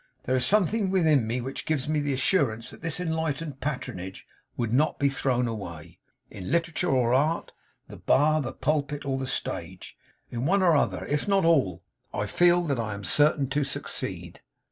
[0.23, 4.25] 'There is something within me which gives me the assurance that this enlightened patronage
[4.57, 5.99] would not be thrown away.
[6.31, 7.51] In literature or art;
[7.87, 9.95] the bar, the pulpit, or the stage;
[10.31, 11.83] in one or other, if not all,
[12.15, 14.41] I feel that I am certain to succeed.